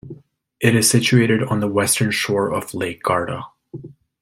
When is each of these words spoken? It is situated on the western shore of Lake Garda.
It 0.59 0.73
is 0.73 0.89
situated 0.89 1.43
on 1.43 1.59
the 1.59 1.67
western 1.67 2.09
shore 2.09 2.51
of 2.51 2.73
Lake 2.73 3.03
Garda. 3.03 3.43